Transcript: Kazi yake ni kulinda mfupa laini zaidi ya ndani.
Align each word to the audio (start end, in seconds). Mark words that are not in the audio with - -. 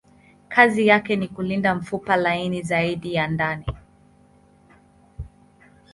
Kazi 0.49 0.87
yake 0.87 1.15
ni 1.15 1.27
kulinda 1.27 1.75
mfupa 1.75 2.15
laini 2.15 2.61
zaidi 2.61 3.13
ya 3.13 3.27
ndani. 3.27 3.65